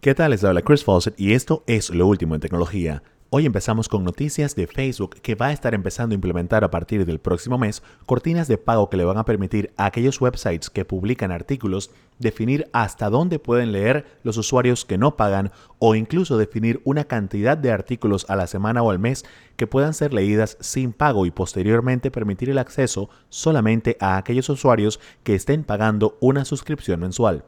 ¿Qué 0.00 0.14
tal? 0.14 0.30
Les 0.30 0.44
habla 0.44 0.62
Chris 0.62 0.84
Fawcett 0.84 1.18
y 1.18 1.32
esto 1.32 1.64
es 1.66 1.90
lo 1.90 2.06
último 2.06 2.36
en 2.36 2.40
tecnología. 2.40 3.02
Hoy 3.30 3.46
empezamos 3.46 3.88
con 3.88 4.04
noticias 4.04 4.54
de 4.54 4.68
Facebook 4.68 5.16
que 5.22 5.34
va 5.34 5.46
a 5.46 5.52
estar 5.52 5.74
empezando 5.74 6.12
a 6.12 6.14
implementar 6.14 6.62
a 6.62 6.70
partir 6.70 7.04
del 7.04 7.18
próximo 7.18 7.58
mes 7.58 7.82
cortinas 8.06 8.46
de 8.46 8.58
pago 8.58 8.90
que 8.90 8.96
le 8.96 9.04
van 9.04 9.18
a 9.18 9.24
permitir 9.24 9.72
a 9.76 9.86
aquellos 9.86 10.20
websites 10.20 10.70
que 10.70 10.84
publican 10.84 11.32
artículos 11.32 11.90
definir 12.20 12.70
hasta 12.72 13.10
dónde 13.10 13.40
pueden 13.40 13.72
leer 13.72 14.06
los 14.22 14.36
usuarios 14.36 14.84
que 14.84 14.98
no 14.98 15.16
pagan 15.16 15.50
o 15.80 15.96
incluso 15.96 16.38
definir 16.38 16.80
una 16.84 17.02
cantidad 17.02 17.58
de 17.58 17.72
artículos 17.72 18.24
a 18.30 18.36
la 18.36 18.46
semana 18.46 18.84
o 18.84 18.92
al 18.92 19.00
mes 19.00 19.24
que 19.56 19.66
puedan 19.66 19.94
ser 19.94 20.14
leídas 20.14 20.58
sin 20.60 20.92
pago 20.92 21.26
y 21.26 21.32
posteriormente 21.32 22.12
permitir 22.12 22.50
el 22.50 22.58
acceso 22.58 23.10
solamente 23.30 23.96
a 23.98 24.16
aquellos 24.16 24.48
usuarios 24.48 25.00
que 25.24 25.34
estén 25.34 25.64
pagando 25.64 26.16
una 26.20 26.44
suscripción 26.44 27.00
mensual. 27.00 27.42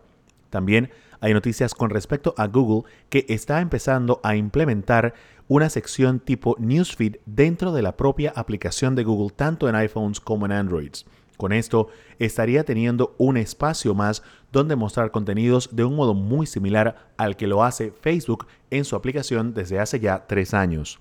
También 0.50 0.90
hay 1.20 1.34
noticias 1.34 1.74
con 1.74 1.90
respecto 1.90 2.34
a 2.36 2.46
Google 2.46 2.90
que 3.08 3.26
está 3.28 3.60
empezando 3.60 4.20
a 4.22 4.36
implementar 4.36 5.14
una 5.48 5.68
sección 5.68 6.20
tipo 6.20 6.56
Newsfeed 6.58 7.16
dentro 7.26 7.72
de 7.72 7.82
la 7.82 7.96
propia 7.96 8.32
aplicación 8.36 8.94
de 8.94 9.04
Google, 9.04 9.34
tanto 9.34 9.68
en 9.68 9.74
iPhones 9.74 10.20
como 10.20 10.46
en 10.46 10.52
Androids. 10.52 11.06
Con 11.36 11.52
esto 11.52 11.88
estaría 12.18 12.64
teniendo 12.64 13.14
un 13.18 13.36
espacio 13.36 13.94
más 13.94 14.22
donde 14.52 14.76
mostrar 14.76 15.10
contenidos 15.10 15.70
de 15.72 15.84
un 15.84 15.96
modo 15.96 16.14
muy 16.14 16.46
similar 16.46 17.10
al 17.16 17.36
que 17.36 17.46
lo 17.46 17.64
hace 17.64 17.92
Facebook 17.92 18.46
en 18.70 18.84
su 18.84 18.94
aplicación 18.94 19.54
desde 19.54 19.78
hace 19.78 20.00
ya 20.00 20.26
tres 20.26 20.54
años. 20.54 21.00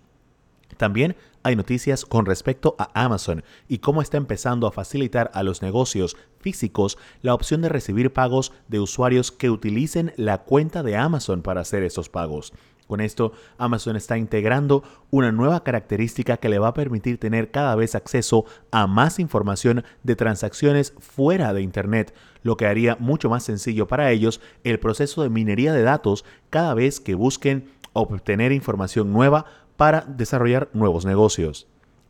También 0.78 1.16
hay 1.44 1.56
noticias 1.56 2.06
con 2.06 2.26
respecto 2.26 2.76
a 2.78 2.90
Amazon 2.94 3.44
y 3.68 3.80
cómo 3.80 4.02
está 4.02 4.18
empezando 4.18 4.68
a 4.68 4.72
facilitar 4.72 5.32
a 5.34 5.44
los 5.44 5.62
negocios 5.62 6.18
físicos 6.40 6.98
la 7.22 7.34
opción 7.34 7.62
de 7.62 7.70
recibir 7.70 8.14
pagos 8.14 8.52
de 8.68 8.80
usuarios 8.80 9.32
que 9.32 9.50
utilicen 9.50 10.14
la 10.18 10.40
cuenta 10.40 10.84
de 10.84 10.98
Amazon 10.98 11.42
para 11.42 11.62
hacer 11.62 11.84
esos 11.84 12.10
pagos. 12.10 12.54
Con 12.90 13.02
esto, 13.02 13.34
Amazon 13.60 13.96
está 13.96 14.18
integrando 14.18 14.84
una 15.12 15.32
nueva 15.32 15.64
característica 15.64 16.38
que 16.38 16.50
le 16.50 16.58
va 16.58 16.70
a 16.70 16.74
permitir 16.74 17.20
tener 17.20 17.52
cada 17.52 17.76
vez 17.76 17.94
acceso 17.94 18.46
a 18.72 18.88
más 18.88 19.20
información 19.20 19.84
de 20.02 20.16
transacciones 20.16 20.96
fuera 20.98 21.54
de 21.54 21.62
Internet, 21.62 22.16
lo 22.42 22.58
que 22.58 22.66
haría 22.66 22.98
mucho 23.00 23.30
más 23.30 23.44
sencillo 23.44 23.88
para 23.88 24.10
ellos 24.10 24.42
el 24.64 24.80
proceso 24.80 25.22
de 25.22 25.30
minería 25.30 25.72
de 25.72 25.84
datos 25.84 26.26
cada 26.50 26.74
vez 26.74 27.00
que 27.00 27.14
busquen 27.14 27.70
obtener 27.94 28.52
información 28.52 29.14
nueva 29.14 29.46
para 29.80 30.02
desarrollar 30.02 30.68
nuevos 30.74 31.06
negocios. 31.06 31.66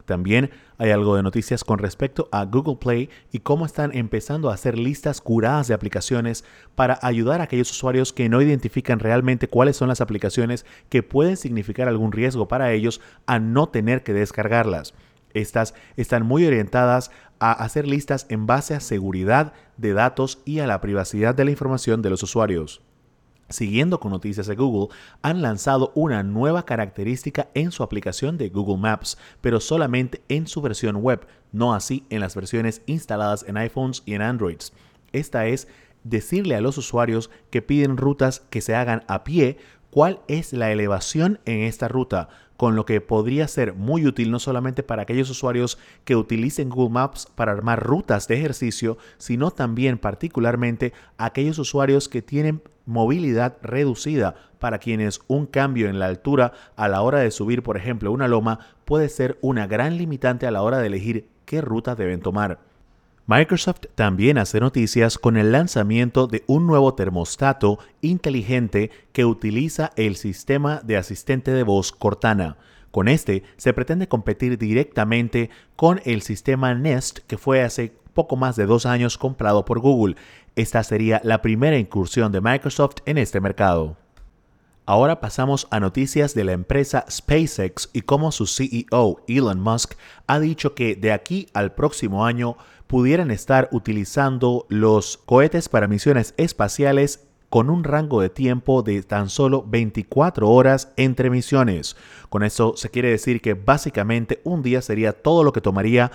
También 0.05 0.49
hay 0.79 0.89
algo 0.89 1.15
de 1.15 1.21
noticias 1.21 1.63
con 1.63 1.77
respecto 1.77 2.27
a 2.31 2.45
Google 2.45 2.77
Play 2.77 3.11
y 3.31 3.41
cómo 3.41 3.63
están 3.63 3.95
empezando 3.95 4.49
a 4.49 4.55
hacer 4.55 4.75
listas 4.75 5.21
curadas 5.21 5.67
de 5.67 5.75
aplicaciones 5.75 6.43
para 6.73 6.97
ayudar 7.03 7.41
a 7.41 7.43
aquellos 7.43 7.69
usuarios 7.69 8.11
que 8.11 8.27
no 8.27 8.41
identifican 8.41 8.97
realmente 8.97 9.47
cuáles 9.47 9.77
son 9.77 9.87
las 9.87 10.01
aplicaciones 10.01 10.65
que 10.89 11.03
pueden 11.03 11.37
significar 11.37 11.87
algún 11.87 12.11
riesgo 12.11 12.47
para 12.47 12.71
ellos 12.71 13.01
a 13.27 13.37
no 13.37 13.69
tener 13.69 14.01
que 14.01 14.13
descargarlas. 14.13 14.95
Estas 15.35 15.75
están 15.95 16.25
muy 16.25 16.47
orientadas 16.47 17.11
a 17.37 17.51
hacer 17.51 17.87
listas 17.87 18.25
en 18.29 18.47
base 18.47 18.73
a 18.73 18.79
seguridad 18.79 19.53
de 19.77 19.93
datos 19.93 20.39
y 20.43 20.57
a 20.57 20.65
la 20.65 20.81
privacidad 20.81 21.35
de 21.35 21.45
la 21.45 21.51
información 21.51 22.01
de 22.01 22.09
los 22.09 22.23
usuarios. 22.23 22.81
Siguiendo 23.49 23.99
con 23.99 24.11
noticias 24.11 24.45
de 24.45 24.55
Google, 24.55 24.95
han 25.23 25.41
lanzado 25.41 25.91
una 25.95 26.21
nueva 26.21 26.65
característica 26.65 27.49
en 27.55 27.71
su 27.71 27.81
aplicación 27.81 28.37
de 28.37 28.49
Google 28.49 28.77
Maps, 28.77 29.17
pero 29.41 29.59
solamente 29.59 30.21
en 30.29 30.45
su 30.47 30.61
versión 30.61 30.97
web, 30.97 31.25
no 31.51 31.73
así 31.73 32.05
en 32.11 32.19
las 32.19 32.35
versiones 32.35 32.83
instaladas 32.85 33.43
en 33.47 33.57
iPhones 33.57 34.03
y 34.05 34.13
en 34.13 34.21
Androids. 34.21 34.71
Esta 35.11 35.47
es 35.47 35.67
decirle 36.03 36.55
a 36.55 36.61
los 36.61 36.77
usuarios 36.77 37.29
que 37.49 37.61
piden 37.61 37.97
rutas 37.97 38.43
que 38.51 38.61
se 38.61 38.75
hagan 38.75 39.03
a 39.07 39.23
pie 39.23 39.57
cuál 39.91 40.19
es 40.27 40.53
la 40.53 40.71
elevación 40.71 41.39
en 41.45 41.61
esta 41.61 41.87
ruta, 41.87 42.29
con 42.57 42.75
lo 42.75 42.85
que 42.85 42.99
podría 42.99 43.47
ser 43.47 43.73
muy 43.73 44.05
útil 44.05 44.31
no 44.31 44.39
solamente 44.39 44.83
para 44.83 45.03
aquellos 45.03 45.29
usuarios 45.29 45.77
que 46.03 46.17
utilicen 46.17 46.69
Google 46.69 46.93
Maps 46.93 47.27
para 47.33 47.53
armar 47.53 47.81
rutas 47.81 48.27
de 48.27 48.35
ejercicio, 48.35 48.97
sino 49.17 49.51
también 49.51 49.97
particularmente 49.97 50.91
aquellos 51.17 51.57
usuarios 51.57 52.09
que 52.09 52.21
tienen 52.21 52.61
movilidad 52.85 53.57
reducida 53.61 54.35
para 54.59 54.79
quienes 54.79 55.21
un 55.27 55.45
cambio 55.45 55.87
en 55.87 55.99
la 55.99 56.07
altura 56.07 56.51
a 56.75 56.89
la 56.89 57.01
hora 57.01 57.19
de 57.19 57.31
subir, 57.31 57.63
por 57.63 57.77
ejemplo, 57.77 58.11
una 58.11 58.27
loma 58.27 58.59
puede 58.83 59.07
ser 59.07 59.37
una 59.41 59.67
gran 59.67 59.97
limitante 59.97 60.45
a 60.45 60.51
la 60.51 60.61
hora 60.61 60.79
de 60.79 60.87
elegir 60.87 61.29
qué 61.45 61.61
ruta 61.61 61.95
deben 61.95 62.19
tomar. 62.19 62.59
Microsoft 63.29 63.81
también 63.93 64.39
hace 64.39 64.59
noticias 64.59 65.19
con 65.19 65.37
el 65.37 65.51
lanzamiento 65.51 66.25
de 66.25 66.43
un 66.47 66.65
nuevo 66.65 66.95
termostato 66.95 67.77
inteligente 68.01 68.89
que 69.11 69.23
utiliza 69.23 69.91
el 69.97 70.15
sistema 70.15 70.81
de 70.83 70.97
asistente 70.97 71.51
de 71.51 71.61
voz 71.61 71.91
Cortana. 71.91 72.57
Con 72.89 73.07
este 73.07 73.43
se 73.55 73.71
pretende 73.71 74.07
competir 74.07 74.57
directamente 74.57 75.51
con 75.75 76.01
el 76.05 76.23
sistema 76.23 76.73
Nest 76.73 77.19
que 77.27 77.37
fue 77.37 77.61
hace 77.61 77.93
poco 78.15 78.35
más 78.35 78.55
de 78.55 78.65
dos 78.65 78.87
años 78.87 79.19
comprado 79.19 79.63
por 79.63 79.79
Google. 79.79 80.15
Esta 80.55 80.81
sería 80.81 81.21
la 81.23 81.43
primera 81.43 81.77
incursión 81.77 82.31
de 82.31 82.41
Microsoft 82.41 82.95
en 83.05 83.19
este 83.19 83.39
mercado. 83.39 83.95
Ahora 84.89 85.19
pasamos 85.19 85.67
a 85.69 85.79
noticias 85.79 86.33
de 86.33 86.43
la 86.43 86.53
empresa 86.53 87.05
SpaceX 87.07 87.91
y 87.93 88.01
cómo 88.01 88.31
su 88.31 88.47
CEO 88.47 89.21
Elon 89.27 89.59
Musk 89.59 89.93
ha 90.25 90.39
dicho 90.39 90.73
que 90.73 90.95
de 90.95 91.11
aquí 91.11 91.47
al 91.53 91.75
próximo 91.75 92.25
año 92.25 92.57
pudieran 92.87 93.29
estar 93.29 93.69
utilizando 93.71 94.65
los 94.67 95.17
cohetes 95.17 95.69
para 95.69 95.87
misiones 95.87 96.33
espaciales 96.37 97.27
con 97.51 97.69
un 97.69 97.83
rango 97.83 98.19
de 98.19 98.29
tiempo 98.29 98.81
de 98.81 99.03
tan 99.03 99.29
solo 99.29 99.63
24 99.67 100.49
horas 100.49 100.91
entre 100.97 101.29
misiones. 101.29 101.95
Con 102.29 102.41
eso 102.41 102.73
se 102.75 102.89
quiere 102.89 103.11
decir 103.11 103.41
que 103.41 103.53
básicamente 103.53 104.41
un 104.43 104.63
día 104.63 104.81
sería 104.81 105.13
todo 105.13 105.43
lo 105.43 105.53
que 105.53 105.61
tomaría 105.61 106.11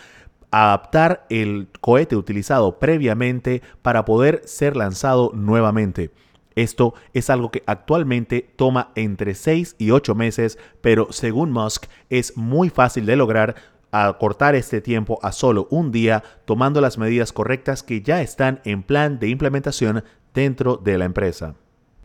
adaptar 0.50 1.26
el 1.30 1.68
cohete 1.80 2.16
utilizado 2.16 2.80
previamente 2.80 3.62
para 3.82 4.04
poder 4.04 4.42
ser 4.46 4.76
lanzado 4.76 5.30
nuevamente. 5.32 6.10
Esto 6.56 6.94
es 7.12 7.30
algo 7.30 7.50
que 7.50 7.62
actualmente 7.66 8.48
toma 8.56 8.92
entre 8.94 9.34
6 9.34 9.76
y 9.78 9.90
8 9.90 10.14
meses, 10.14 10.58
pero 10.80 11.08
según 11.10 11.50
Musk 11.50 11.86
es 12.10 12.36
muy 12.36 12.70
fácil 12.70 13.06
de 13.06 13.16
lograr 13.16 13.56
acortar 13.90 14.54
este 14.54 14.80
tiempo 14.80 15.18
a 15.22 15.30
solo 15.32 15.68
un 15.70 15.92
día 15.92 16.24
tomando 16.46 16.80
las 16.80 16.98
medidas 16.98 17.32
correctas 17.32 17.82
que 17.82 18.02
ya 18.02 18.22
están 18.22 18.60
en 18.64 18.82
plan 18.82 19.18
de 19.18 19.28
implementación 19.28 20.02
dentro 20.32 20.76
de 20.76 20.98
la 20.98 21.04
empresa. 21.04 21.54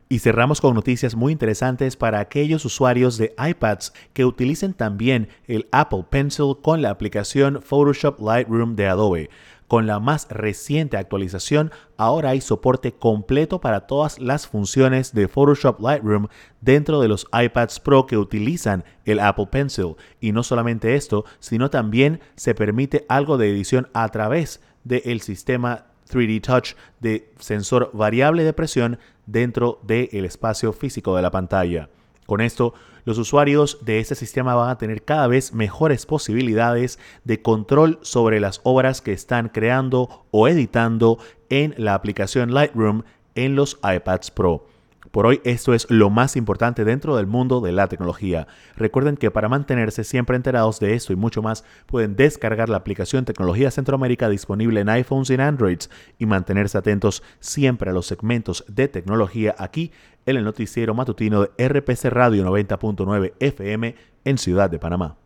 Y 0.08 0.18
cerramos 0.18 0.60
con 0.60 0.74
noticias 0.74 1.14
muy 1.14 1.32
interesantes 1.32 1.96
para 1.96 2.18
aquellos 2.18 2.64
usuarios 2.64 3.16
de 3.16 3.32
iPads 3.38 3.92
que 4.12 4.24
utilicen 4.24 4.74
también 4.74 5.28
el 5.46 5.68
Apple 5.70 6.04
Pencil 6.10 6.56
con 6.60 6.82
la 6.82 6.90
aplicación 6.90 7.62
Photoshop 7.62 8.20
Lightroom 8.20 8.74
de 8.74 8.88
Adobe. 8.88 9.30
Con 9.70 9.86
la 9.86 10.00
más 10.00 10.26
reciente 10.30 10.96
actualización, 10.96 11.70
ahora 11.96 12.30
hay 12.30 12.40
soporte 12.40 12.90
completo 12.90 13.60
para 13.60 13.86
todas 13.86 14.18
las 14.18 14.48
funciones 14.48 15.14
de 15.14 15.28
Photoshop 15.28 15.78
Lightroom 15.78 16.26
dentro 16.60 17.00
de 17.00 17.06
los 17.06 17.28
iPads 17.32 17.78
Pro 17.78 18.04
que 18.04 18.18
utilizan 18.18 18.82
el 19.04 19.20
Apple 19.20 19.46
Pencil. 19.46 19.94
Y 20.20 20.32
no 20.32 20.42
solamente 20.42 20.96
esto, 20.96 21.24
sino 21.38 21.70
también 21.70 22.18
se 22.34 22.52
permite 22.52 23.06
algo 23.08 23.38
de 23.38 23.48
edición 23.48 23.86
a 23.92 24.08
través 24.08 24.60
del 24.82 25.20
sistema 25.20 25.86
3D 26.10 26.42
Touch 26.42 26.72
de 26.98 27.32
sensor 27.38 27.92
variable 27.94 28.42
de 28.42 28.52
presión 28.52 28.98
dentro 29.26 29.78
del 29.84 30.24
espacio 30.24 30.72
físico 30.72 31.14
de 31.14 31.22
la 31.22 31.30
pantalla. 31.30 31.88
Con 32.30 32.42
esto, 32.42 32.74
los 33.06 33.18
usuarios 33.18 33.78
de 33.84 33.98
este 33.98 34.14
sistema 34.14 34.54
van 34.54 34.70
a 34.70 34.78
tener 34.78 35.02
cada 35.02 35.26
vez 35.26 35.52
mejores 35.52 36.06
posibilidades 36.06 37.00
de 37.24 37.42
control 37.42 37.98
sobre 38.02 38.38
las 38.38 38.60
obras 38.62 39.00
que 39.00 39.12
están 39.12 39.48
creando 39.48 40.26
o 40.30 40.46
editando 40.46 41.18
en 41.48 41.74
la 41.76 41.94
aplicación 41.94 42.54
Lightroom 42.54 43.02
en 43.34 43.56
los 43.56 43.80
iPads 43.82 44.30
Pro. 44.30 44.64
Por 45.10 45.26
hoy 45.26 45.40
esto 45.44 45.72
es 45.72 45.90
lo 45.90 46.10
más 46.10 46.36
importante 46.36 46.84
dentro 46.84 47.16
del 47.16 47.26
mundo 47.26 47.60
de 47.60 47.72
la 47.72 47.88
tecnología. 47.88 48.46
Recuerden 48.76 49.16
que 49.16 49.30
para 49.30 49.48
mantenerse 49.48 50.04
siempre 50.04 50.36
enterados 50.36 50.78
de 50.78 50.94
esto 50.94 51.12
y 51.12 51.16
mucho 51.16 51.40
más 51.40 51.64
pueden 51.86 52.16
descargar 52.16 52.68
la 52.68 52.76
aplicación 52.76 53.24
Tecnología 53.24 53.70
Centroamérica 53.70 54.28
disponible 54.28 54.80
en 54.80 54.90
iPhones 54.90 55.30
y 55.30 55.34
en 55.34 55.40
Androids 55.40 55.90
y 56.18 56.26
mantenerse 56.26 56.76
atentos 56.76 57.22
siempre 57.40 57.90
a 57.90 57.94
los 57.94 58.06
segmentos 58.06 58.64
de 58.68 58.88
tecnología 58.88 59.54
aquí 59.58 59.90
en 60.26 60.36
el 60.36 60.44
noticiero 60.44 60.94
matutino 60.94 61.42
de 61.42 61.68
RPC 61.68 62.04
Radio 62.10 62.44
90.9 62.44 63.32
FM 63.40 63.94
en 64.24 64.38
Ciudad 64.38 64.68
de 64.68 64.78
Panamá. 64.78 65.16